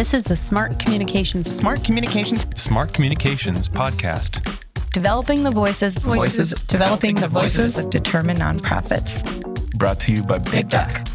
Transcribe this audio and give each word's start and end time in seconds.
This 0.00 0.14
is 0.14 0.24
the 0.24 0.34
Smart 0.34 0.78
Communications 0.78 1.54
Smart 1.54 1.84
Communications 1.84 2.46
Smart 2.58 2.94
Communications 2.94 3.68
Podcast. 3.68 4.40
Developing 4.94 5.42
the 5.42 5.50
voices, 5.50 5.98
Voices, 5.98 6.52
developing 6.64 7.16
the 7.16 7.28
voices 7.28 7.78
of 7.78 7.90
determined 7.90 8.40
nonprofits. 8.40 9.22
Brought 9.76 10.00
to 10.00 10.12
you 10.12 10.22
by 10.22 10.38
Big 10.38 10.70
Duck. 10.70 11.06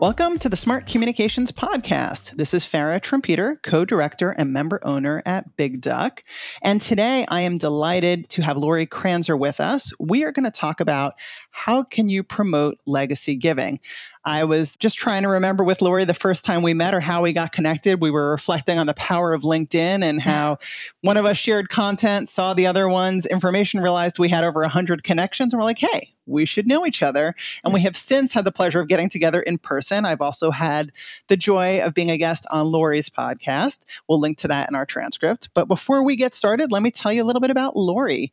Welcome 0.00 0.38
to 0.38 0.48
the 0.48 0.56
Smart 0.56 0.86
Communications 0.86 1.52
Podcast. 1.52 2.36
This 2.36 2.54
is 2.54 2.64
Farra 2.64 3.00
Trompeter, 3.00 3.62
co 3.62 3.84
director 3.84 4.30
and 4.30 4.50
member 4.50 4.80
owner 4.82 5.22
at 5.26 5.58
Big 5.58 5.82
Duck. 5.82 6.24
And 6.62 6.80
today 6.80 7.26
I 7.28 7.42
am 7.42 7.58
delighted 7.58 8.26
to 8.30 8.40
have 8.40 8.56
Lori 8.56 8.86
Kranczer 8.86 9.38
with 9.38 9.60
us. 9.60 9.92
We 10.00 10.24
are 10.24 10.32
going 10.32 10.46
to 10.46 10.50
talk 10.50 10.80
about 10.80 11.16
how 11.50 11.82
can 11.82 12.08
you 12.08 12.22
promote 12.22 12.78
legacy 12.86 13.36
giving. 13.36 13.78
I 14.24 14.44
was 14.44 14.78
just 14.78 14.96
trying 14.96 15.24
to 15.24 15.28
remember 15.28 15.64
with 15.64 15.82
Lori 15.82 16.06
the 16.06 16.14
first 16.14 16.46
time 16.46 16.62
we 16.62 16.72
met 16.72 16.94
or 16.94 17.00
how 17.00 17.20
we 17.22 17.34
got 17.34 17.52
connected. 17.52 18.00
We 18.00 18.10
were 18.10 18.30
reflecting 18.30 18.78
on 18.78 18.86
the 18.86 18.94
power 18.94 19.34
of 19.34 19.42
LinkedIn 19.42 20.02
and 20.02 20.18
how 20.22 20.60
one 21.02 21.18
of 21.18 21.26
us 21.26 21.36
shared 21.36 21.68
content, 21.68 22.30
saw 22.30 22.54
the 22.54 22.66
other 22.66 22.88
one's 22.88 23.26
information, 23.26 23.80
realized 23.80 24.18
we 24.18 24.30
had 24.30 24.44
over 24.44 24.60
100 24.60 25.04
connections, 25.04 25.52
and 25.52 25.60
we're 25.60 25.64
like, 25.64 25.78
hey, 25.78 26.14
we 26.30 26.46
should 26.46 26.66
know 26.66 26.86
each 26.86 27.02
other. 27.02 27.34
And 27.64 27.74
we 27.74 27.82
have 27.82 27.96
since 27.96 28.32
had 28.32 28.44
the 28.44 28.52
pleasure 28.52 28.80
of 28.80 28.88
getting 28.88 29.08
together 29.08 29.40
in 29.40 29.58
person. 29.58 30.04
I've 30.04 30.20
also 30.20 30.50
had 30.50 30.92
the 31.28 31.36
joy 31.36 31.80
of 31.80 31.94
being 31.94 32.10
a 32.10 32.16
guest 32.16 32.46
on 32.50 32.70
Lori's 32.70 33.10
podcast. 33.10 33.84
We'll 34.08 34.20
link 34.20 34.38
to 34.38 34.48
that 34.48 34.68
in 34.68 34.74
our 34.74 34.86
transcript. 34.86 35.50
But 35.54 35.68
before 35.68 36.04
we 36.04 36.16
get 36.16 36.34
started, 36.34 36.72
let 36.72 36.82
me 36.82 36.90
tell 36.90 37.12
you 37.12 37.22
a 37.22 37.26
little 37.26 37.40
bit 37.40 37.50
about 37.50 37.76
Lori. 37.76 38.32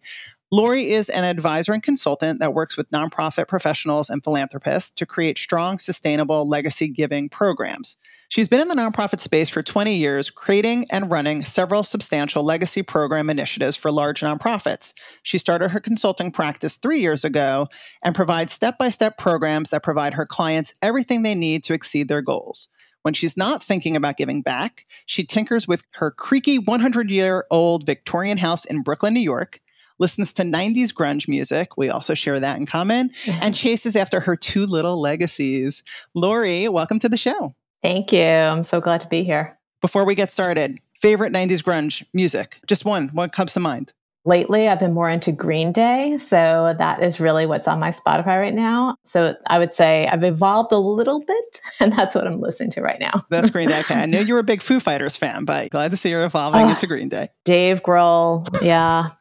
Lori 0.49 0.91
is 0.91 1.09
an 1.09 1.25
advisor 1.25 1.73
and 1.73 1.83
consultant 1.83 2.39
that 2.39 2.53
works 2.53 2.77
with 2.77 2.89
nonprofit 2.89 3.49
professionals 3.49 4.09
and 4.09 4.23
philanthropists 4.23 4.91
to 4.91 5.05
create 5.05 5.37
strong, 5.37 5.77
sustainable 5.77 6.47
legacy 6.47 6.87
giving 6.87 7.27
programs. 7.27 7.97
She's 8.29 8.47
been 8.47 8.61
in 8.61 8.69
the 8.69 8.75
nonprofit 8.75 9.19
space 9.19 9.49
for 9.49 9.61
20 9.61 9.95
years, 9.95 10.29
creating 10.29 10.85
and 10.89 11.11
running 11.11 11.43
several 11.43 11.83
substantial 11.83 12.43
legacy 12.43 12.81
program 12.81 13.29
initiatives 13.29 13.75
for 13.75 13.91
large 13.91 14.21
nonprofits. 14.21 14.93
She 15.21 15.37
started 15.37 15.69
her 15.69 15.81
consulting 15.81 16.31
practice 16.31 16.77
three 16.77 17.01
years 17.01 17.25
ago 17.25 17.67
and 18.01 18.15
provides 18.15 18.53
step 18.53 18.77
by 18.77 18.87
step 18.87 19.17
programs 19.17 19.71
that 19.71 19.83
provide 19.83 20.13
her 20.13 20.25
clients 20.25 20.75
everything 20.81 21.23
they 21.23 21.35
need 21.35 21.65
to 21.65 21.73
exceed 21.73 22.07
their 22.07 22.21
goals. 22.21 22.69
When 23.01 23.13
she's 23.13 23.35
not 23.35 23.61
thinking 23.61 23.97
about 23.97 24.15
giving 24.15 24.41
back, 24.41 24.85
she 25.05 25.25
tinkers 25.25 25.67
with 25.67 25.83
her 25.95 26.09
creaky 26.09 26.57
100 26.57 27.11
year 27.11 27.45
old 27.51 27.85
Victorian 27.85 28.37
house 28.37 28.63
in 28.63 28.81
Brooklyn, 28.81 29.13
New 29.13 29.19
York 29.19 29.59
listens 29.99 30.33
to 30.33 30.43
90s 30.43 30.93
grunge 30.93 31.27
music. 31.27 31.77
We 31.77 31.89
also 31.89 32.13
share 32.13 32.39
that 32.39 32.57
in 32.57 32.65
common 32.65 33.11
and 33.27 33.53
chases 33.55 33.95
after 33.95 34.19
her 34.21 34.35
two 34.35 34.65
little 34.65 34.99
legacies. 35.01 35.83
Lori, 36.13 36.67
welcome 36.69 36.99
to 36.99 37.09
the 37.09 37.17
show. 37.17 37.55
Thank 37.81 38.11
you. 38.11 38.21
I'm 38.23 38.63
so 38.63 38.81
glad 38.81 39.01
to 39.01 39.07
be 39.07 39.23
here. 39.23 39.57
Before 39.81 40.05
we 40.05 40.15
get 40.15 40.31
started, 40.31 40.79
favorite 40.95 41.31
90s 41.33 41.63
grunge 41.63 42.03
music? 42.13 42.59
Just 42.67 42.85
one. 42.85 43.09
What 43.09 43.31
comes 43.31 43.53
to 43.53 43.59
mind? 43.59 43.93
Lately, 44.25 44.67
I've 44.67 44.79
been 44.79 44.93
more 44.93 45.09
into 45.09 45.31
Green 45.31 45.71
Day. 45.71 46.17
So 46.17 46.75
that 46.77 47.01
is 47.01 47.21
really 47.21 47.45
what's 47.45 47.65
on 47.65 47.79
my 47.79 47.91
Spotify 47.91 48.41
right 48.41 48.53
now. 48.53 48.97
So 49.03 49.35
I 49.47 49.57
would 49.57 49.71
say 49.71 50.05
I've 50.05 50.23
evolved 50.25 50.73
a 50.73 50.77
little 50.77 51.21
bit, 51.23 51.61
and 51.79 51.93
that's 51.93 52.13
what 52.13 52.27
I'm 52.27 52.41
listening 52.41 52.71
to 52.71 52.81
right 52.81 52.99
now. 52.99 53.23
That's 53.29 53.49
Green 53.51 53.69
Day. 53.69 53.79
Okay. 53.79 53.95
I 53.95 54.05
knew 54.05 54.19
you 54.25 54.33
were 54.33 54.41
a 54.41 54.43
big 54.43 54.61
Foo 54.61 54.81
Fighters 54.81 55.15
fan, 55.15 55.45
but 55.45 55.69
glad 55.69 55.91
to 55.91 55.97
see 55.97 56.09
you're 56.09 56.25
evolving 56.25 56.59
Oh. 56.61 56.69
into 56.69 56.87
Green 56.87 57.07
Day. 57.07 57.29
Dave 57.45 57.83
Grohl. 57.83 58.45
Yeah. 58.61 59.11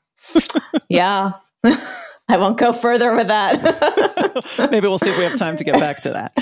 Yeah. 0.88 1.32
I 2.28 2.38
won't 2.38 2.58
go 2.58 2.72
further 2.72 3.14
with 3.14 3.28
that. 3.28 4.68
Maybe 4.70 4.88
we'll 4.88 4.98
see 4.98 5.10
if 5.10 5.18
we 5.18 5.24
have 5.24 5.38
time 5.38 5.56
to 5.56 5.64
get 5.64 5.74
back 5.74 6.02
to 6.02 6.10
that. 6.10 6.33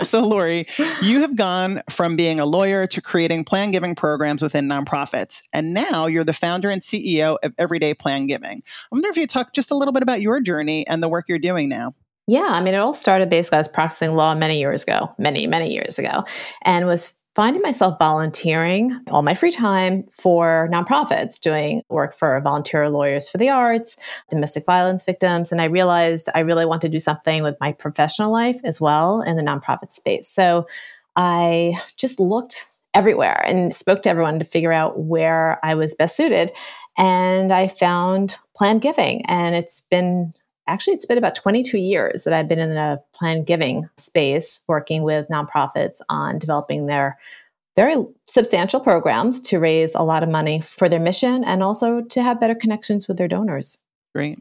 So, 0.04 0.22
Lori, 0.22 0.66
you 1.02 1.20
have 1.20 1.36
gone 1.36 1.82
from 1.90 2.16
being 2.16 2.40
a 2.40 2.46
lawyer 2.46 2.86
to 2.86 3.00
creating 3.00 3.44
planned 3.44 3.72
giving 3.72 3.94
programs 3.94 4.42
within 4.42 4.66
nonprofits. 4.66 5.42
And 5.52 5.74
now 5.74 6.06
you're 6.06 6.24
the 6.24 6.32
founder 6.32 6.70
and 6.70 6.80
CEO 6.80 7.36
of 7.42 7.52
Everyday 7.58 7.94
Planned 7.94 8.28
Giving. 8.28 8.62
I 8.66 8.86
wonder 8.90 9.08
if 9.08 9.16
you 9.16 9.26
talk 9.26 9.52
just 9.52 9.70
a 9.70 9.74
little 9.74 9.92
bit 9.92 10.02
about 10.02 10.20
your 10.20 10.40
journey 10.40 10.86
and 10.86 11.02
the 11.02 11.08
work 11.08 11.26
you're 11.28 11.38
doing 11.38 11.68
now. 11.68 11.94
Yeah, 12.26 12.46
I 12.46 12.62
mean, 12.62 12.74
it 12.74 12.78
all 12.78 12.94
started 12.94 13.28
basically. 13.28 13.56
I 13.56 13.60
was 13.60 13.68
practicing 13.68 14.14
law 14.14 14.34
many 14.34 14.58
years 14.58 14.82
ago, 14.82 15.14
many, 15.18 15.46
many 15.46 15.72
years 15.72 15.98
ago, 15.98 16.24
and 16.62 16.86
was 16.86 17.14
finding 17.38 17.62
myself 17.62 17.96
volunteering 18.00 19.00
all 19.12 19.22
my 19.22 19.32
free 19.32 19.52
time 19.52 20.02
for 20.10 20.68
nonprofits, 20.72 21.38
doing 21.38 21.80
work 21.88 22.12
for 22.12 22.40
volunteer 22.40 22.90
lawyers 22.90 23.28
for 23.28 23.38
the 23.38 23.48
arts, 23.48 23.96
domestic 24.28 24.66
violence 24.66 25.04
victims. 25.04 25.52
And 25.52 25.60
I 25.60 25.66
realized 25.66 26.28
I 26.34 26.40
really 26.40 26.66
want 26.66 26.82
to 26.82 26.88
do 26.88 26.98
something 26.98 27.44
with 27.44 27.54
my 27.60 27.70
professional 27.70 28.32
life 28.32 28.58
as 28.64 28.80
well 28.80 29.22
in 29.22 29.36
the 29.36 29.44
nonprofit 29.44 29.92
space. 29.92 30.28
So 30.28 30.66
I 31.14 31.74
just 31.96 32.18
looked 32.18 32.66
everywhere 32.92 33.40
and 33.46 33.72
spoke 33.72 34.02
to 34.02 34.10
everyone 34.10 34.40
to 34.40 34.44
figure 34.44 34.72
out 34.72 34.98
where 34.98 35.60
I 35.62 35.76
was 35.76 35.94
best 35.94 36.16
suited. 36.16 36.50
And 36.96 37.52
I 37.52 37.68
found 37.68 38.36
planned 38.56 38.82
giving. 38.82 39.24
And 39.26 39.54
it's 39.54 39.82
been 39.92 40.32
actually 40.68 40.94
it's 40.94 41.06
been 41.06 41.18
about 41.18 41.34
22 41.34 41.78
years 41.78 42.24
that 42.24 42.32
I've 42.32 42.48
been 42.48 42.58
in 42.58 42.70
the 42.70 43.02
planned 43.14 43.46
giving 43.46 43.88
space 43.96 44.60
working 44.68 45.02
with 45.02 45.26
nonprofits 45.28 46.00
on 46.08 46.38
developing 46.38 46.86
their 46.86 47.18
very 47.74 47.96
substantial 48.24 48.80
programs 48.80 49.40
to 49.40 49.58
raise 49.58 49.94
a 49.94 50.02
lot 50.02 50.22
of 50.22 50.28
money 50.28 50.60
for 50.60 50.88
their 50.88 51.00
mission 51.00 51.44
and 51.44 51.62
also 51.62 52.02
to 52.02 52.22
have 52.22 52.40
better 52.40 52.54
connections 52.54 53.08
with 53.08 53.16
their 53.16 53.28
donors. 53.28 53.78
Great. 54.14 54.40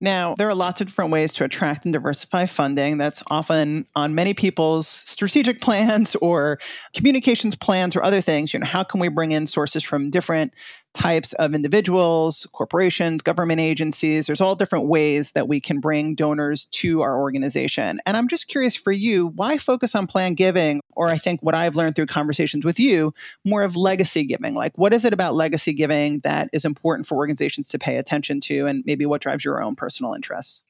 Now, 0.00 0.36
there 0.36 0.48
are 0.48 0.54
lots 0.54 0.80
of 0.80 0.86
different 0.86 1.10
ways 1.10 1.32
to 1.34 1.44
attract 1.44 1.84
and 1.84 1.92
diversify 1.92 2.46
funding. 2.46 2.98
That's 2.98 3.22
often 3.26 3.84
on 3.96 4.14
many 4.14 4.32
people's 4.32 4.86
strategic 4.86 5.60
plans 5.62 6.14
or 6.16 6.58
communications 6.94 7.56
plans 7.56 7.96
or 7.96 8.02
other 8.04 8.20
things. 8.20 8.54
You 8.54 8.60
know, 8.60 8.66
how 8.66 8.84
can 8.84 9.00
we 9.00 9.08
bring 9.08 9.32
in 9.32 9.46
sources 9.46 9.82
from 9.82 10.10
different 10.10 10.54
types 10.98 11.32
of 11.34 11.54
individuals, 11.54 12.48
corporations, 12.52 13.22
government 13.22 13.60
agencies? 13.60 14.26
There's 14.26 14.40
all 14.40 14.56
different 14.56 14.86
ways 14.86 15.32
that 15.32 15.46
we 15.46 15.60
can 15.60 15.78
bring 15.78 16.14
donors 16.14 16.66
to 16.66 17.02
our 17.02 17.18
organization. 17.18 18.00
And 18.04 18.16
I'm 18.16 18.26
just 18.26 18.48
curious 18.48 18.74
for 18.74 18.90
you, 18.90 19.28
why 19.28 19.58
focus 19.58 19.94
on 19.94 20.08
planned 20.08 20.36
giving? 20.36 20.80
Or 20.96 21.08
I 21.08 21.16
think 21.16 21.40
what 21.40 21.54
I've 21.54 21.76
learned 21.76 21.94
through 21.94 22.06
conversations 22.06 22.64
with 22.64 22.80
you, 22.80 23.14
more 23.44 23.62
of 23.62 23.76
legacy 23.76 24.24
giving. 24.24 24.54
Like, 24.54 24.76
what 24.76 24.92
is 24.92 25.04
it 25.04 25.12
about 25.12 25.34
legacy 25.34 25.72
giving 25.72 26.18
that 26.20 26.50
is 26.52 26.64
important 26.64 27.06
for 27.06 27.16
organizations 27.16 27.68
to 27.68 27.78
pay 27.78 27.96
attention 27.96 28.40
to? 28.42 28.66
And 28.66 28.82
maybe 28.84 29.06
what 29.06 29.22
drives 29.22 29.44
your 29.44 29.62
own 29.62 29.76
personal 29.76 30.14
interests? 30.14 30.64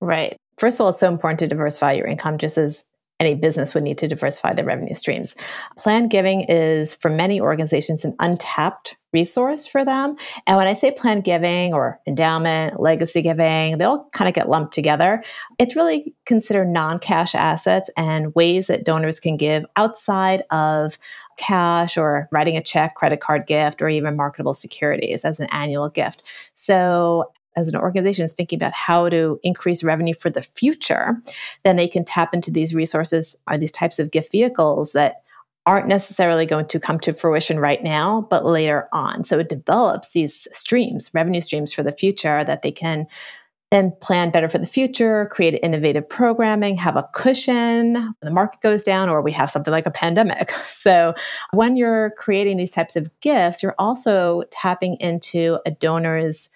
Right. 0.00 0.36
First 0.58 0.80
of 0.80 0.84
all, 0.84 0.90
it's 0.90 1.00
so 1.00 1.08
important 1.08 1.38
to 1.40 1.46
diversify 1.46 1.92
your 1.92 2.06
income 2.06 2.38
just 2.38 2.58
as 2.58 2.84
any 3.20 3.34
business 3.34 3.74
would 3.74 3.82
need 3.82 3.98
to 3.98 4.08
diversify 4.08 4.54
their 4.54 4.64
revenue 4.64 4.94
streams. 4.94 5.36
Planned 5.76 6.10
giving 6.10 6.40
is 6.48 6.96
for 6.96 7.10
many 7.10 7.40
organizations 7.40 8.04
an 8.04 8.16
untapped 8.18 8.96
resource 9.12 9.66
for 9.66 9.84
them. 9.84 10.16
And 10.46 10.56
when 10.56 10.68
I 10.68 10.74
say 10.74 10.90
planned 10.90 11.24
giving 11.24 11.74
or 11.74 12.00
endowment, 12.06 12.80
legacy 12.80 13.22
giving, 13.22 13.78
they 13.78 13.84
all 13.84 14.08
kind 14.12 14.28
of 14.28 14.34
get 14.34 14.48
lumped 14.48 14.72
together. 14.72 15.22
It's 15.58 15.76
really 15.76 16.14
considered 16.26 16.68
non-cash 16.68 17.34
assets 17.34 17.90
and 17.96 18.34
ways 18.34 18.68
that 18.68 18.84
donors 18.84 19.20
can 19.20 19.36
give 19.36 19.66
outside 19.76 20.42
of 20.50 20.98
cash 21.36 21.96
or 21.96 22.28
writing 22.30 22.56
a 22.56 22.62
check, 22.62 22.94
credit 22.94 23.20
card 23.20 23.46
gift, 23.46 23.82
or 23.82 23.88
even 23.88 24.16
marketable 24.16 24.54
securities 24.54 25.24
as 25.24 25.40
an 25.40 25.48
annual 25.50 25.88
gift. 25.88 26.22
So 26.54 27.32
as 27.56 27.68
an 27.68 27.76
organization 27.76 28.24
is 28.24 28.32
thinking 28.32 28.58
about 28.58 28.72
how 28.72 29.08
to 29.08 29.40
increase 29.42 29.82
revenue 29.82 30.14
for 30.14 30.30
the 30.30 30.42
future, 30.42 31.20
then 31.64 31.76
they 31.76 31.88
can 31.88 32.04
tap 32.04 32.32
into 32.32 32.50
these 32.50 32.74
resources 32.76 33.34
or 33.48 33.58
these 33.58 33.72
types 33.72 33.98
of 33.98 34.12
gift 34.12 34.30
vehicles 34.30 34.92
that 34.92 35.22
aren't 35.70 35.86
necessarily 35.86 36.46
going 36.46 36.66
to 36.66 36.80
come 36.80 36.98
to 36.98 37.14
fruition 37.14 37.60
right 37.60 37.80
now, 37.80 38.26
but 38.28 38.44
later 38.44 38.88
on. 38.92 39.22
So 39.22 39.38
it 39.38 39.48
develops 39.48 40.12
these 40.12 40.48
streams, 40.50 41.12
revenue 41.14 41.40
streams 41.40 41.72
for 41.72 41.84
the 41.84 41.92
future 41.92 42.42
that 42.42 42.62
they 42.62 42.72
can 42.72 43.06
then 43.70 43.92
plan 44.00 44.30
better 44.30 44.48
for 44.48 44.58
the 44.58 44.66
future, 44.66 45.26
create 45.26 45.56
innovative 45.62 46.08
programming, 46.08 46.74
have 46.74 46.96
a 46.96 47.08
cushion 47.14 47.92
when 47.92 48.14
the 48.20 48.32
market 48.32 48.60
goes 48.60 48.82
down, 48.82 49.08
or 49.08 49.22
we 49.22 49.30
have 49.30 49.48
something 49.48 49.70
like 49.70 49.86
a 49.86 49.92
pandemic. 49.92 50.50
So 50.80 51.14
when 51.52 51.76
you're 51.76 52.12
creating 52.16 52.56
these 52.56 52.72
types 52.72 52.96
of 52.96 53.08
gifts, 53.20 53.62
you're 53.62 53.74
also 53.78 54.44
tapping 54.50 54.96
into 54.98 55.58
a 55.66 55.70
donor's 55.70 56.48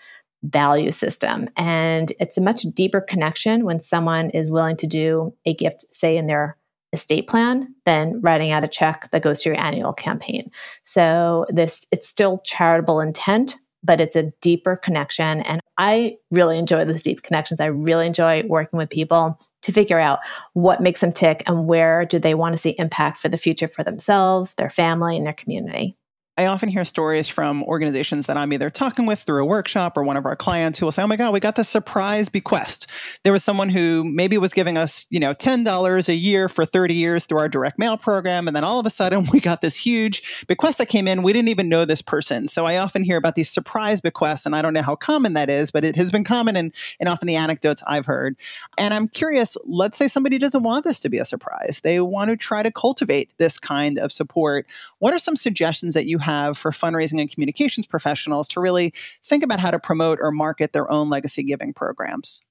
value 0.43 0.91
system. 0.91 1.51
And 1.59 2.11
it's 2.19 2.39
a 2.39 2.41
much 2.41 2.63
deeper 2.63 3.03
connection 3.03 3.65
when 3.67 3.81
someone 3.81 4.31
is 4.31 4.51
willing 4.51 4.77
to 4.79 4.87
do 4.87 5.35
a 5.45 5.53
gift, 5.53 5.85
say 5.93 6.17
in 6.17 6.27
their 6.27 6.57
estate 6.95 7.29
plan, 7.29 7.75
than 7.85 8.21
writing 8.23 8.51
out 8.51 8.65
a 8.65 8.69
check 8.69 9.11
that 9.11 9.23
goes 9.23 9.43
to 9.43 9.51
your 9.51 9.61
annual 9.61 9.93
campaign. 9.93 10.51
So 10.83 11.47
this 11.51 11.87
it's 11.93 12.09
still 12.09 12.39
charitable 12.39 13.01
intent, 13.01 13.59
but 13.83 14.01
it's 14.01 14.17
a 14.17 14.33
deeper 14.41 14.77
connection. 14.77 15.43
And 15.43 15.61
I 15.77 16.17
really 16.31 16.59
enjoy 16.59 16.85
those 16.87 17.03
deep 17.03 17.23
connections. 17.23 17.61
I 17.61 17.67
really 17.67 18.07
enjoy 18.07 18.45
working 18.47 18.79
with 18.79 18.89
people 18.89 19.39
to 19.63 19.73
figure 19.73 19.99
out 19.99 20.21
what 20.55 20.81
makes 20.81 21.01
them 21.01 21.13
tick 21.13 21.43
and 21.47 21.67
where 21.67 22.07
do 22.07 22.19
they 22.19 22.35
want 22.35 22.55
to 22.55 22.59
see 22.59 22.75
impact 22.79 23.19
for 23.19 23.29
the 23.29 23.37
future 23.37 23.69
for 23.69 23.85
themselves, 23.85 24.55
their 24.55 24.71
family, 24.71 25.17
and 25.17 25.27
their 25.27 25.35
community. 25.35 25.97
I 26.37 26.47
often 26.47 26.69
hear 26.69 26.85
stories 26.85 27.29
from 27.29 27.63
organizations 27.63 28.27
that 28.27 28.37
I'm 28.37 28.53
either 28.53 28.69
talking 28.69 29.07
with 29.07 29.21
through 29.21 29.41
a 29.41 29.47
workshop 29.47 29.97
or 29.97 30.03
one 30.03 30.17
of 30.17 30.27
our 30.27 30.35
clients 30.35 30.81
who 30.81 30.87
will 30.87 30.91
say, 30.91 31.03
"Oh 31.03 31.07
my 31.07 31.15
god, 31.15 31.33
we 31.33 31.39
got 31.39 31.55
this 31.55 31.69
surprise 31.69 32.29
bequest." 32.29 32.91
There 33.23 33.33
was 33.33 33.45
someone 33.45 33.69
who 33.69 34.03
maybe 34.03 34.37
was 34.37 34.53
giving 34.53 34.77
us, 34.77 35.07
you 35.11 35.21
know, 35.21 35.33
$10 35.33 36.09
a 36.09 36.15
year 36.15 36.49
for 36.49 36.67
30 36.67 36.95
years 36.95 37.25
through 37.25 37.39
our 37.39 37.49
direct 37.49 37.79
mail 37.79 37.97
program 37.97 38.49
and 38.49 38.57
then 38.57 38.65
all 38.65 38.81
of 38.81 38.87
a 38.87 38.91
sudden 38.91 39.27
we 39.33 39.39
got 39.39 39.61
this 39.61 39.77
huge 39.77 40.45
bequest 40.49 40.79
that 40.79 40.89
came 40.89 41.07
in. 41.07 41.23
We 41.23 41.33
didn't 41.33 41.51
even 41.51 41.69
know 41.69 41.85
this 41.85 42.03
person. 42.03 42.49
So 42.49 42.67
I 42.67 42.79
often 42.79 43.05
hear 43.05 43.17
about 43.17 43.37
these 43.37 43.49
surprise 43.49 44.01
bequests 44.01 44.45
and 44.45 44.57
I 44.57 44.63
don't 44.63 44.75
know 44.75 44.83
how 44.83 44.97
common 44.97 45.35
that 45.35 45.49
is, 45.49 45.71
but 45.71 45.85
it 45.85 45.95
has 45.95 46.11
been 46.11 46.25
common 46.25 46.57
and 46.57 46.75
and 46.99 47.09
often 47.09 47.29
the 47.29 47.37
anecdotes 47.37 47.85
I've 47.87 48.07
heard. 48.07 48.37
And 48.77 48.93
I'm 48.93 49.07
curious, 49.07 49.57
let's 49.65 49.97
say 49.97 50.09
somebody 50.09 50.39
doesn't 50.39 50.65
want 50.65 50.85
this 50.85 50.99
to 51.01 51.09
be 51.09 51.19
a 51.19 51.25
surprise. 51.25 51.81
They 51.85 52.01
want 52.01 52.31
to 52.31 52.37
try 52.37 52.65
to 52.65 52.73
cultivate 52.73 53.31
this 53.39 53.61
kind 53.61 53.99
of 53.99 54.11
support. 54.11 54.67
What 54.99 55.15
are 55.15 55.19
some 55.21 55.37
suggestions 55.37 55.95
that 55.95 56.07
you 56.07 56.19
have 56.25 56.59
for 56.59 56.71
fundraising 56.71 57.21
and 57.21 57.31
communications 57.31 57.87
professionals 57.87 58.49
to 58.49 58.61
really 58.61 58.93
think 59.23 59.45
about 59.45 59.61
how 59.61 59.71
to 59.71 59.79
promote 59.79 60.19
or 60.21 60.31
market 60.33 60.73
their 60.73 60.91
own 60.91 61.09
legacy 61.11 61.45
giving 61.45 61.73
programs? 61.73 62.43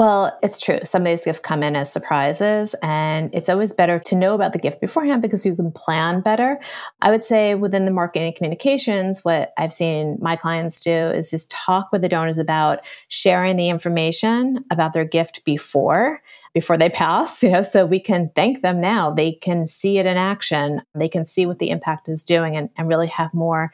Well, 0.00 0.38
it's 0.42 0.62
true. 0.62 0.78
Some 0.82 1.02
of 1.02 1.08
these 1.08 1.26
gifts 1.26 1.40
come 1.40 1.62
in 1.62 1.76
as 1.76 1.92
surprises, 1.92 2.74
and 2.82 3.28
it's 3.34 3.50
always 3.50 3.74
better 3.74 3.98
to 3.98 4.16
know 4.16 4.34
about 4.34 4.54
the 4.54 4.58
gift 4.58 4.80
beforehand 4.80 5.20
because 5.20 5.44
you 5.44 5.54
can 5.54 5.70
plan 5.72 6.22
better. 6.22 6.58
I 7.02 7.10
would 7.10 7.22
say 7.22 7.54
within 7.54 7.84
the 7.84 7.90
marketing 7.90 8.32
communications, 8.34 9.22
what 9.26 9.52
I've 9.58 9.74
seen 9.74 10.16
my 10.18 10.36
clients 10.36 10.80
do 10.80 10.90
is 10.90 11.30
just 11.30 11.50
talk 11.50 11.92
with 11.92 12.00
the 12.00 12.08
donors 12.08 12.38
about 12.38 12.78
sharing 13.08 13.56
the 13.56 13.68
information 13.68 14.64
about 14.70 14.94
their 14.94 15.04
gift 15.04 15.44
before 15.44 16.22
before 16.54 16.78
they 16.78 16.88
pass, 16.88 17.42
you 17.42 17.50
know, 17.50 17.60
so 17.60 17.84
we 17.84 18.00
can 18.00 18.30
thank 18.34 18.62
them 18.62 18.80
now. 18.80 19.10
They 19.10 19.32
can 19.32 19.66
see 19.66 19.98
it 19.98 20.06
in 20.06 20.16
action. 20.16 20.80
They 20.94 21.10
can 21.10 21.26
see 21.26 21.44
what 21.44 21.58
the 21.58 21.68
impact 21.68 22.08
is 22.08 22.24
doing 22.24 22.56
and, 22.56 22.70
and 22.78 22.88
really 22.88 23.08
have 23.08 23.34
more 23.34 23.70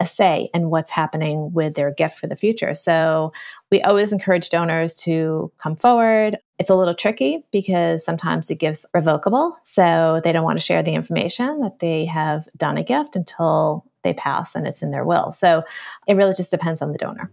a 0.00 0.06
say 0.06 0.50
in 0.52 0.70
what's 0.70 0.90
happening 0.90 1.52
with 1.52 1.74
their 1.74 1.92
gift 1.92 2.18
for 2.18 2.26
the 2.26 2.36
future. 2.36 2.74
So 2.74 3.32
we 3.70 3.80
always 3.82 4.12
encourage 4.12 4.50
donors 4.50 4.94
to 5.02 5.50
come 5.58 5.76
forward. 5.76 6.38
It's 6.58 6.70
a 6.70 6.74
little 6.74 6.94
tricky 6.94 7.44
because 7.50 8.04
sometimes 8.04 8.48
the 8.48 8.54
gift's 8.54 8.86
revocable. 8.92 9.56
So 9.62 10.20
they 10.22 10.32
don't 10.32 10.44
want 10.44 10.58
to 10.58 10.64
share 10.64 10.82
the 10.82 10.94
information 10.94 11.60
that 11.60 11.78
they 11.78 12.04
have 12.06 12.48
done 12.56 12.76
a 12.76 12.82
gift 12.82 13.16
until 13.16 13.84
they 14.02 14.14
pass 14.14 14.54
and 14.54 14.66
it's 14.66 14.82
in 14.82 14.90
their 14.90 15.04
will. 15.04 15.32
So 15.32 15.64
it 16.06 16.14
really 16.14 16.34
just 16.34 16.50
depends 16.50 16.82
on 16.82 16.92
the 16.92 16.98
donor. 16.98 17.30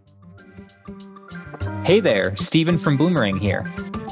Hey 1.84 2.00
there, 2.00 2.34
Stephen 2.36 2.78
from 2.78 2.96
Bloomerang 2.96 3.38
here. 3.38 3.62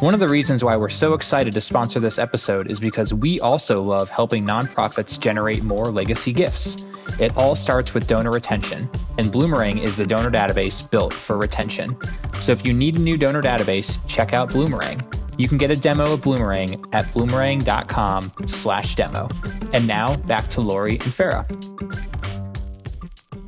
One 0.00 0.14
of 0.14 0.20
the 0.20 0.28
reasons 0.28 0.64
why 0.64 0.76
we're 0.76 0.88
so 0.88 1.14
excited 1.14 1.54
to 1.54 1.60
sponsor 1.60 2.00
this 2.00 2.18
episode 2.18 2.70
is 2.70 2.80
because 2.80 3.14
we 3.14 3.40
also 3.40 3.82
love 3.82 4.10
helping 4.10 4.44
nonprofits 4.44 5.18
generate 5.18 5.62
more 5.62 5.86
legacy 5.86 6.32
gifts. 6.32 6.84
It 7.22 7.36
all 7.36 7.54
starts 7.54 7.94
with 7.94 8.08
donor 8.08 8.32
retention, 8.32 8.90
and 9.16 9.28
Bloomerang 9.28 9.80
is 9.80 9.96
the 9.96 10.04
donor 10.04 10.28
database 10.28 10.90
built 10.90 11.14
for 11.14 11.38
retention. 11.38 11.96
So 12.40 12.50
if 12.50 12.66
you 12.66 12.74
need 12.74 12.98
a 12.98 13.00
new 13.00 13.16
donor 13.16 13.40
database, 13.40 14.04
check 14.08 14.32
out 14.32 14.50
Bloomerang. 14.50 15.00
You 15.38 15.46
can 15.46 15.56
get 15.56 15.70
a 15.70 15.76
demo 15.76 16.14
of 16.14 16.22
Bloomerang 16.22 16.84
at 16.92 17.04
bloomerang.com 17.12 18.32
slash 18.46 18.96
demo. 18.96 19.28
And 19.72 19.86
now 19.86 20.16
back 20.16 20.48
to 20.48 20.60
Lori 20.60 20.94
and 20.94 21.12
Farra. 21.12 21.46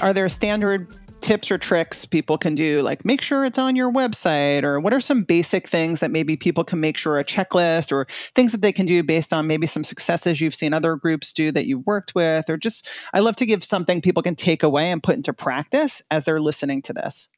Are 0.00 0.12
there 0.12 0.28
standard 0.28 0.96
tips 1.24 1.50
or 1.50 1.56
tricks 1.56 2.04
people 2.04 2.36
can 2.36 2.54
do 2.54 2.82
like 2.82 3.02
make 3.02 3.22
sure 3.22 3.46
it's 3.46 3.58
on 3.58 3.74
your 3.74 3.90
website 3.90 4.62
or 4.62 4.78
what 4.78 4.92
are 4.92 5.00
some 5.00 5.22
basic 5.22 5.66
things 5.66 6.00
that 6.00 6.10
maybe 6.10 6.36
people 6.36 6.62
can 6.62 6.78
make 6.80 6.98
sure 6.98 7.18
a 7.18 7.24
checklist 7.24 7.90
or 7.90 8.06
things 8.34 8.52
that 8.52 8.60
they 8.60 8.72
can 8.72 8.84
do 8.84 9.02
based 9.02 9.32
on 9.32 9.46
maybe 9.46 9.66
some 9.66 9.82
successes 9.82 10.38
you've 10.38 10.54
seen 10.54 10.74
other 10.74 10.96
groups 10.96 11.32
do 11.32 11.50
that 11.50 11.66
you've 11.66 11.86
worked 11.86 12.14
with 12.14 12.50
or 12.50 12.58
just 12.58 12.90
i 13.14 13.20
love 13.20 13.34
to 13.34 13.46
give 13.46 13.64
something 13.64 14.02
people 14.02 14.22
can 14.22 14.34
take 14.34 14.62
away 14.62 14.90
and 14.90 15.02
put 15.02 15.16
into 15.16 15.32
practice 15.32 16.02
as 16.10 16.24
they're 16.24 16.40
listening 16.40 16.82
to 16.82 16.92
this 16.92 17.30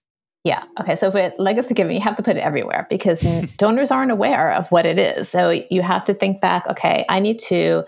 yeah. 0.46 0.62
Okay. 0.78 0.94
So 0.94 1.10
for 1.10 1.32
legacy 1.38 1.74
giving, 1.74 1.96
you 1.96 2.00
have 2.02 2.14
to 2.14 2.22
put 2.22 2.36
it 2.36 2.40
everywhere 2.40 2.86
because 2.88 3.20
mm. 3.20 3.56
donors 3.56 3.90
aren't 3.90 4.12
aware 4.12 4.52
of 4.52 4.70
what 4.70 4.86
it 4.86 4.96
is. 4.96 5.28
So 5.28 5.50
you 5.50 5.82
have 5.82 6.04
to 6.04 6.14
think 6.14 6.40
back, 6.40 6.68
okay, 6.68 7.04
I 7.08 7.18
need 7.18 7.40
to 7.48 7.82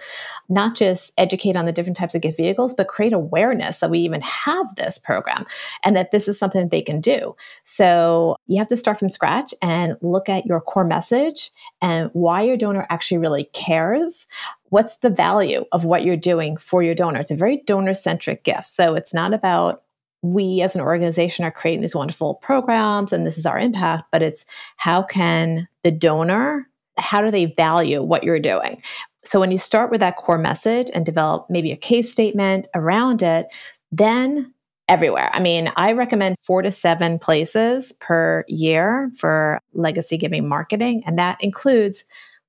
not 0.49 0.75
just 0.75 1.13
educate 1.17 1.55
on 1.55 1.67
the 1.67 1.73
different 1.73 1.97
types 1.97 2.17
of 2.17 2.21
gift 2.21 2.37
vehicles, 2.37 2.75
but 2.75 2.89
create 2.89 3.13
awareness 3.13 3.79
that 3.79 3.91
we 3.91 4.01
even 4.01 4.23
have 4.23 4.75
this 4.75 4.99
program 4.99 5.47
and 5.85 5.95
that 5.95 6.11
this 6.11 6.27
is 6.27 6.37
something 6.37 6.63
that 6.63 6.73
they 6.73 6.83
can 6.83 7.01
do. 7.01 7.37
So 7.63 8.35
you 8.47 8.59
have 8.59 8.69
to 8.69 8.77
start 8.77 8.99
from 8.99 9.09
scratch 9.09 9.55
and 9.63 9.97
look 10.03 10.29
at 10.29 10.45
your 10.45 10.61
core 10.61 10.85
message 10.85 11.53
and 11.81 12.11
why 12.13 12.43
your 12.43 12.57
donor 12.57 12.89
actually 12.91 13.19
really 13.19 13.45
cares. 13.53 14.27
What's 14.71 14.97
the 14.97 15.11
value 15.11 15.65
of 15.71 15.85
what 15.85 16.03
you're 16.03 16.17
doing 16.17 16.57
for 16.57 16.83
your 16.83 16.97
donor? 16.97 17.21
It's 17.21 17.31
a 17.31 17.37
very 17.37 17.63
donor 17.67 17.95
centric 17.95 18.43
gift. 18.43 18.67
So 18.67 18.97
it's 18.97 19.15
not 19.15 19.33
about 19.33 19.85
we 20.23 20.63
as 20.63 20.75
an 20.75 20.81
organization 20.81 21.45
are 21.45 21.51
creating 21.51 21.81
these 21.81 21.95
wonderful 21.95 22.35
programs 22.35 23.13
and 23.13 23.27
this 23.27 23.39
is 23.39 23.47
our 23.47 23.59
impact, 23.59 24.05
but 24.11 24.23
it's 24.23 24.45
how 24.77 25.03
can 25.03 25.69
the 25.85 25.91
donor, 25.91 26.69
how 26.99 27.21
do 27.21 27.31
they 27.31 27.47
value 27.47 28.03
what 28.03 28.25
you're 28.25 28.41
doing? 28.41 28.83
So 29.25 29.41
when 29.41 29.51
you 29.51 29.59
start 29.59 29.91
with 29.91 30.01
that 30.01 30.17
core 30.17 30.39
message 30.39 30.89
and 30.95 31.05
develop 31.05 31.47
maybe 31.49 31.71
a 31.71 31.77
case 31.77 32.11
statement 32.11 32.67
around 32.75 33.23
it, 33.23 33.47
then 33.93 34.55
everywhere. 34.89 35.31
I 35.33 35.41
mean, 35.41 35.71
I 35.77 35.93
recommend 35.93 36.37
four 36.43 36.63
to 36.63 36.71
seven 36.71 37.19
places 37.19 37.93
per 38.01 38.45
year 38.49 39.11
for 39.17 39.61
legacy 39.75 40.17
giving 40.17 40.49
marketing, 40.49 41.03
and 41.07 41.19
that 41.19 41.37
includes 41.41 42.05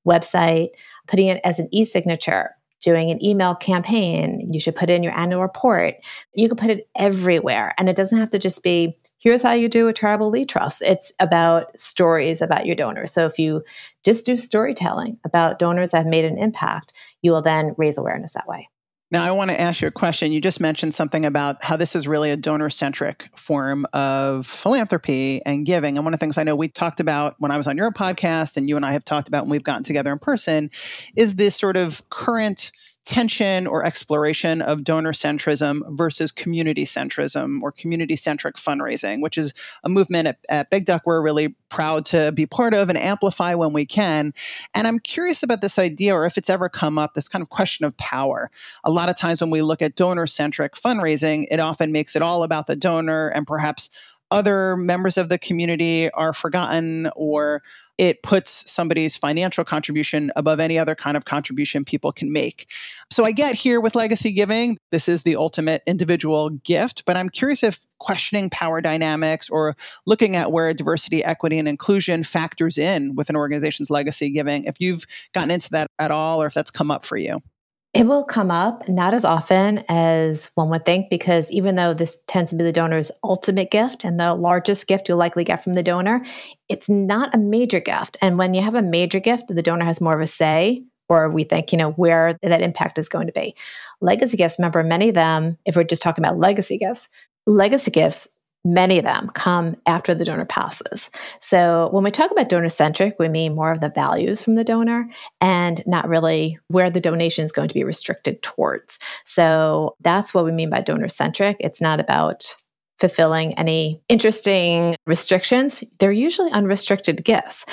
website, 0.08 0.70
putting 1.08 1.28
it 1.28 1.42
as 1.44 1.60
an 1.60 1.68
e-signature, 1.72 2.52
doing 2.82 3.12
an 3.12 3.24
email 3.24 3.56
campaign. 3.56 4.48
You 4.52 4.60
should 4.60 4.76
put 4.76 4.90
in 4.90 5.04
your 5.04 5.18
annual 5.18 5.42
report. 5.42 5.96
You 6.34 6.48
can 6.48 6.58
put 6.58 6.70
it 6.70 6.90
everywhere. 6.98 7.74
And 7.78 7.90
it 7.90 7.96
doesn't 7.96 8.18
have 8.18 8.30
to 8.32 8.40
just 8.40 8.64
be, 8.64 8.98
here's 9.18 9.42
how 9.42 9.54
you 9.54 9.70
do 9.70 9.88
a 9.88 9.94
charitable 9.94 10.30
lead 10.30 10.50
trust. 10.50 10.82
It's 10.82 11.12
about 11.20 11.80
stories 11.80 12.42
about 12.42 12.66
your 12.66 12.76
donors. 12.76 13.12
So 13.12 13.26
if 13.26 13.38
you 13.38 13.64
just 14.04 14.26
do 14.26 14.38
storytelling 14.38 15.20
about 15.24 15.60
donors 15.60 15.92
that 15.92 15.98
have 15.98 16.08
made 16.08 16.26
an 16.26 16.38
impact, 16.38 16.94
you 17.22 17.32
will 17.32 17.42
then 17.42 17.76
raise 17.78 17.98
awareness 17.98 18.34
that 18.34 18.48
way. 18.48 18.70
Now, 19.12 19.24
I 19.24 19.32
want 19.32 19.50
to 19.50 19.60
ask 19.60 19.82
you 19.82 19.88
a 19.88 19.92
question. 19.92 20.32
You 20.32 20.40
just 20.40 20.60
mentioned 20.60 20.94
something 20.94 21.26
about 21.26 21.64
how 21.64 21.76
this 21.76 21.96
is 21.96 22.08
really 22.08 22.30
a 22.30 22.38
donor 22.38 22.70
centric 22.70 23.28
form 23.36 23.88
of 23.92 24.46
philanthropy 24.46 25.42
and 25.48 25.66
giving. 25.66 25.98
And 25.98 26.06
one 26.06 26.14
of 26.14 26.20
the 26.20 26.24
things 26.24 26.38
I 26.38 26.44
know 26.44 26.56
we 26.56 26.68
talked 26.68 27.00
about 27.00 27.36
when 27.40 27.50
I 27.50 27.58
was 27.58 27.68
on 27.68 27.76
your 27.76 27.90
podcast, 27.90 28.56
and 28.56 28.70
you 28.70 28.76
and 28.76 28.86
I 28.86 28.92
have 28.92 29.04
talked 29.04 29.28
about 29.28 29.46
when 29.46 29.50
we've 29.50 29.64
gotten 29.64 29.84
together 29.84 30.12
in 30.12 30.20
person, 30.20 30.70
is 31.16 31.36
this 31.36 31.56
sort 31.56 31.76
of 31.76 32.08
current 32.12 32.72
tension 33.06 33.66
or 33.66 33.86
exploration 33.86 34.62
of 34.62 34.84
donor 34.84 35.14
centrism 35.14 35.82
versus 35.98 36.32
community 36.32 36.86
centrism 36.86 37.62
or 37.62 37.72
community 37.72 38.16
centric 38.16 38.56
fundraising, 38.56 39.22
which 39.22 39.38
is 39.38 39.54
a 39.84 39.90
movement 39.90 40.28
at, 40.28 40.38
at, 40.50 40.70
Big 40.70 40.86
Duck 40.86 41.04
we're 41.06 41.22
really 41.22 41.56
proud 41.70 42.06
to 42.06 42.32
be 42.32 42.46
part 42.46 42.74
of 42.74 42.90
and 42.90 42.98
amplify 42.98 43.56
when 43.56 43.74
we 43.74 43.86
can. 43.86 44.34
And 44.74 44.86
I'm 44.86 45.00
curious 45.00 45.42
about 45.42 45.62
this 45.62 45.80
idea, 45.80 46.14
or 46.14 46.26
if 46.26 46.38
it's 46.38 46.50
ever 46.50 46.70
come 46.70 46.98
up, 46.98 47.14
this 47.14 47.28
kind 47.28 47.42
of 47.42 47.50
question 47.50 47.86
of 47.86 47.98
power. 47.98 48.52
A 48.84 48.92
lot 48.92 49.10
of 49.10 49.18
times 49.18 49.42
when 49.42 49.50
we 49.50 49.62
look 49.62 49.82
at 49.82 49.96
donor 49.96 50.28
centric 50.28 50.74
fundraising, 50.74 51.48
it 51.50 51.60
often 51.60 51.92
makes 51.92 52.16
it 52.16 52.22
all 52.22 52.44
about 52.44 52.68
the 52.68 52.76
donor 52.76 53.30
and 53.30 53.48
perhaps 53.48 53.90
other 54.32 54.76
members 54.76 55.18
of 55.18 55.30
the 55.30 55.38
community 55.38 56.12
are 56.12 56.34
forgotten 56.34 57.10
or 57.16 57.62
it 57.98 58.24
puts 58.24 58.72
somebody's 58.72 59.18
financial 59.18 59.66
contribution 59.66 60.32
above 60.38 60.62
any 60.62 60.80
other 60.80 60.96
kind 60.96 61.18
of 61.18 61.26
contribution 61.26 61.84
people 61.84 62.14
can 62.14 62.32
make. 62.32 62.72
So 63.12 63.26
I 63.26 63.34
get 63.34 63.56
here 63.56 63.82
with 63.82 63.94
legacy 63.94 64.32
giving, 64.32 64.78
this 64.92 65.10
is 65.10 65.24
the 65.24 65.36
ultimate 65.36 65.84
individual 65.86 66.50
gift, 66.50 67.04
but 67.06 67.18
I'm 67.18 67.28
curious 67.28 67.62
if 67.62 67.86
questioning 68.00 68.50
power 68.50 68.80
dynamics 68.80 69.50
or 69.50 69.76
looking 70.06 70.38
at 70.38 70.52
where 70.52 70.74
diversity, 70.74 71.22
equity, 71.26 71.60
and 71.60 71.68
inclusion 71.68 72.24
factors 72.24 72.78
in 72.78 73.16
with 73.16 73.30
an 73.30 73.36
organization's 73.36 73.90
legacy 73.90 74.30
giving, 74.30 74.64
if 74.64 74.76
you've 74.80 75.06
gotten 75.34 75.52
into 75.52 75.70
that 75.72 75.88
at 76.00 76.10
all 76.10 76.42
or 76.42 76.46
if 76.46 76.54
that's 76.54 76.72
come 76.72 76.92
up 76.92 77.04
for 77.04 77.18
you. 77.18 77.42
It 77.92 78.06
will 78.06 78.24
come 78.24 78.52
up 78.52 78.88
not 78.88 79.16
as 79.16 79.26
often 79.26 79.84
as 79.90 80.52
one 80.54 80.70
would 80.70 80.86
think, 80.86 81.10
because 81.10 81.52
even 81.52 81.76
though 81.76 81.96
this 81.96 82.22
tends 82.28 82.52
to 82.52 82.56
be 82.56 82.64
the 82.64 82.72
donor's 82.72 83.12
ultimate 83.24 83.72
gift 83.72 84.06
and 84.06 84.20
the 84.20 84.36
largest 84.36 84.86
gift 84.86 85.10
you'll 85.10 85.18
likely 85.18 85.44
get 85.44 85.64
from 85.64 85.74
the 85.74 85.82
donor, 85.82 86.24
it's 86.70 86.88
not 86.88 87.34
a 87.34 87.40
major 87.40 87.80
gift. 87.80 88.16
And 88.22 88.38
when 88.38 88.54
you 88.54 88.62
have 88.62 88.76
a 88.76 88.84
major 88.84 89.20
gift, 89.20 89.46
the 89.48 89.64
donor 89.64 89.86
has 89.86 90.02
more 90.02 90.14
of 90.14 90.22
a 90.22 90.28
say, 90.28 90.84
or 91.10 91.30
we 91.30 91.44
think, 91.44 91.72
you 91.72 91.80
know, 91.80 91.90
where 91.92 92.38
that 92.44 92.62
impact 92.62 93.00
is 93.00 93.10
going 93.10 93.26
to 93.26 93.34
be. 93.34 93.56
Legacy 94.02 94.38
gifts, 94.38 94.60
remember, 94.60 94.84
many 94.84 95.10
of 95.10 95.16
them, 95.16 95.58
if 95.66 95.76
we're 95.76 95.84
just 95.84 96.04
talking 96.04 96.24
about 96.24 96.38
legacy 96.38 96.78
gifts, 96.78 97.10
legacy 97.48 97.90
gifts 97.90 98.28
many 98.66 98.98
of 98.98 99.06
them 99.06 99.30
come 99.34 99.76
after 99.86 100.14
the 100.14 100.26
donor 100.26 100.46
passes. 100.46 101.10
So 101.40 101.90
when 101.92 102.04
we 102.04 102.12
talk 102.12 102.32
about 102.32 102.50
donor 102.50 102.70
centric, 102.70 103.16
we 103.18 103.30
mean 103.30 103.56
more 103.56 103.72
of 103.72 103.82
the 103.82 103.90
values 103.90 104.42
from 104.42 104.56
the 104.56 104.64
donor 104.64 105.10
and 105.40 105.82
not 105.86 106.10
really 106.10 106.60
where 106.68 106.90
the 106.90 107.00
donation 107.00 107.46
is 107.46 107.52
going 107.52 107.70
to 107.70 107.74
be 107.74 107.84
restricted 107.84 108.42
towards. 108.42 109.00
So 109.26 109.96
that's 110.02 110.34
what 110.34 110.46
we 110.46 110.52
mean 110.52 110.70
by 110.70 110.82
donor 110.82 111.08
centric. 111.08 111.58
It's 111.60 111.82
not 111.82 112.00
about 112.00 112.56
fulfilling 112.98 113.54
any 113.54 114.02
interesting 114.10 114.96
restrictions. 115.08 115.84
They're 116.00 116.12
usually 116.12 116.52
unrestricted 116.52 117.24
gifts. 117.24 117.66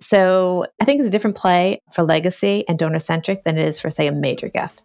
So 0.00 0.66
I 0.80 0.84
think 0.84 1.00
it's 1.00 1.08
a 1.08 1.12
different 1.12 1.36
play 1.36 1.80
for 1.92 2.02
legacy 2.02 2.64
and 2.68 2.78
donor 2.78 2.98
centric 2.98 3.44
than 3.44 3.56
it 3.58 3.66
is 3.66 3.78
for, 3.78 3.90
say, 3.90 4.06
a 4.06 4.12
major 4.12 4.48
gift. 4.48 4.82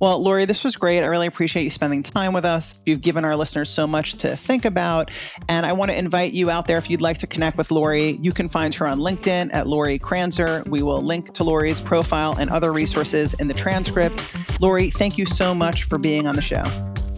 Well, 0.00 0.22
Lori, 0.22 0.44
this 0.44 0.64
was 0.64 0.76
great. 0.76 1.02
I 1.02 1.06
really 1.06 1.26
appreciate 1.26 1.62
you 1.62 1.70
spending 1.70 2.02
time 2.02 2.32
with 2.32 2.44
us. 2.44 2.78
You've 2.86 3.02
given 3.02 3.24
our 3.24 3.36
listeners 3.36 3.70
so 3.70 3.86
much 3.86 4.14
to 4.14 4.36
think 4.36 4.64
about. 4.64 5.10
And 5.48 5.64
I 5.64 5.72
want 5.72 5.90
to 5.90 5.98
invite 5.98 6.32
you 6.32 6.50
out 6.50 6.66
there 6.66 6.78
if 6.78 6.90
you'd 6.90 7.00
like 7.00 7.18
to 7.18 7.26
connect 7.26 7.56
with 7.56 7.70
Lori. 7.70 8.12
You 8.12 8.32
can 8.32 8.48
find 8.48 8.74
her 8.74 8.86
on 8.86 8.98
LinkedIn 8.98 9.50
at 9.52 9.66
Lori 9.66 9.98
Kranczer. 9.98 10.66
We 10.68 10.82
will 10.82 11.00
link 11.00 11.32
to 11.34 11.44
Lori's 11.44 11.80
profile 11.80 12.36
and 12.38 12.50
other 12.50 12.72
resources 12.72 13.34
in 13.34 13.48
the 13.48 13.54
transcript. 13.54 14.60
Lori, 14.60 14.90
thank 14.90 15.18
you 15.18 15.26
so 15.26 15.54
much 15.54 15.84
for 15.84 15.98
being 15.98 16.26
on 16.26 16.34
the 16.34 16.42
show. 16.42 16.62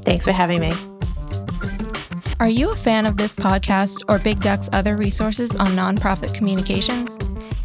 Thanks 0.04 0.24
for 0.24 0.32
having 0.32 0.60
me. 0.60 0.72
Are 2.40 2.48
you 2.48 2.72
a 2.72 2.76
fan 2.76 3.06
of 3.06 3.16
this 3.16 3.34
podcast 3.36 4.02
or 4.08 4.18
Big 4.18 4.40
Duck's 4.40 4.68
other 4.72 4.96
resources 4.96 5.54
on 5.56 5.68
nonprofit 5.68 6.34
communications? 6.34 7.16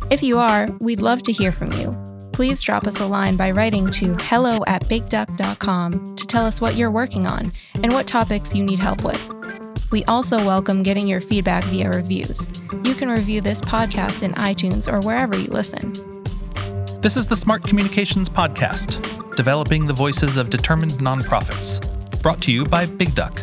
If 0.10 0.24
you 0.24 0.40
are, 0.40 0.70
we'd 0.80 1.02
love 1.02 1.22
to 1.24 1.32
hear 1.32 1.52
from 1.52 1.72
you 1.74 2.08
please 2.38 2.62
drop 2.62 2.86
us 2.86 3.00
a 3.00 3.06
line 3.06 3.36
by 3.36 3.50
writing 3.50 3.88
to 3.90 4.14
hello 4.20 4.60
at 4.68 4.84
bigduck.com 4.84 6.16
to 6.16 6.28
tell 6.28 6.46
us 6.46 6.62
what 6.62 6.76
you're 6.76 6.92
working 6.92 7.26
on 7.26 7.52
and 7.82 7.92
what 7.92 8.06
topics 8.06 8.54
you 8.54 8.64
need 8.64 8.78
help 8.78 9.04
with. 9.04 9.20
We 9.90 10.06
also 10.06 10.38
welcome 10.46 10.84
getting 10.84 11.08
your 11.08 11.20
feedback 11.20 11.64
via 11.64 11.90
reviews. 11.90 12.48
You 12.84 12.94
can 12.94 13.10
review 13.10 13.42
this 13.42 13.60
podcast 13.60 14.22
in 14.22 14.34
iTunes 14.34 14.88
or 14.88 15.00
wherever 15.00 15.36
you 15.36 15.48
listen. 15.48 15.94
This 17.02 17.18
is 17.18 17.26
the 17.26 17.36
Smart 17.36 17.64
Communications 17.64 18.30
Podcast, 18.30 19.36
developing 19.36 19.88
the 19.88 19.94
voices 19.96 20.38
of 20.38 20.52
determined 20.52 20.92
nonprofits. 20.92 22.22
Brought 22.22 22.42
to 22.42 22.52
you 22.52 22.66
by 22.66 22.86
Big 22.86 23.16
Duck. 23.16 23.42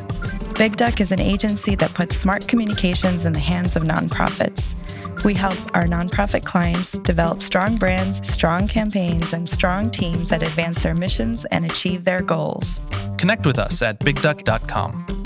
Big 0.56 0.76
Duck 0.76 1.00
is 1.00 1.10
an 1.10 1.20
agency 1.20 1.74
that 1.74 1.92
puts 1.94 2.14
smart 2.14 2.46
communications 2.46 3.24
in 3.24 3.32
the 3.32 3.40
hands 3.40 3.74
of 3.74 3.82
nonprofits. 3.82 4.76
We 5.24 5.32
help 5.34 5.56
our 5.74 5.84
nonprofit 5.84 6.44
clients 6.44 6.98
develop 6.98 7.42
strong 7.42 7.76
brands, 7.76 8.30
strong 8.30 8.68
campaigns, 8.68 9.32
and 9.32 9.48
strong 9.48 9.90
teams 9.90 10.28
that 10.28 10.42
advance 10.42 10.82
their 10.82 10.94
missions 10.94 11.46
and 11.46 11.64
achieve 11.64 12.04
their 12.04 12.20
goals. 12.20 12.80
Connect 13.16 13.46
with 13.46 13.58
us 13.58 13.80
at 13.80 13.98
bigduck.com. 14.00 15.23